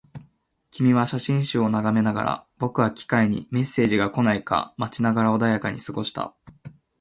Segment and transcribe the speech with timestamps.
[0.71, 6.33] 君は写真集を眺めながら、僕は機械にメッセージが来ないか待ちながら穏やかに過ごした